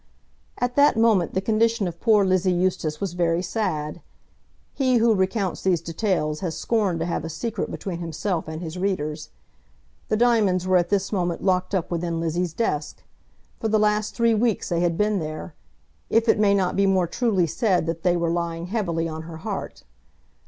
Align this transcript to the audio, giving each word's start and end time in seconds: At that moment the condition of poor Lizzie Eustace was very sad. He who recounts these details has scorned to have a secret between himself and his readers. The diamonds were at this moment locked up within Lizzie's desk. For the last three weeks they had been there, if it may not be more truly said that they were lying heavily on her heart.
At 0.57 0.75
that 0.77 0.97
moment 0.97 1.35
the 1.35 1.41
condition 1.45 1.87
of 1.87 1.99
poor 2.01 2.25
Lizzie 2.25 2.51
Eustace 2.51 2.99
was 2.99 3.13
very 3.13 3.43
sad. 3.43 4.01
He 4.73 4.97
who 4.97 5.13
recounts 5.13 5.61
these 5.61 5.79
details 5.79 6.39
has 6.39 6.57
scorned 6.57 6.99
to 7.01 7.05
have 7.05 7.23
a 7.23 7.29
secret 7.29 7.69
between 7.69 7.99
himself 7.99 8.47
and 8.47 8.63
his 8.63 8.79
readers. 8.79 9.29
The 10.09 10.17
diamonds 10.17 10.65
were 10.65 10.77
at 10.77 10.89
this 10.89 11.11
moment 11.11 11.43
locked 11.43 11.75
up 11.75 11.91
within 11.91 12.19
Lizzie's 12.19 12.53
desk. 12.53 13.03
For 13.59 13.67
the 13.67 13.77
last 13.77 14.15
three 14.15 14.33
weeks 14.33 14.69
they 14.69 14.79
had 14.79 14.97
been 14.97 15.19
there, 15.19 15.53
if 16.09 16.27
it 16.27 16.39
may 16.39 16.55
not 16.55 16.75
be 16.75 16.87
more 16.87 17.05
truly 17.05 17.45
said 17.45 17.85
that 17.85 18.01
they 18.01 18.17
were 18.17 18.31
lying 18.31 18.65
heavily 18.73 19.07
on 19.07 19.21
her 19.21 19.37
heart. 19.37 19.83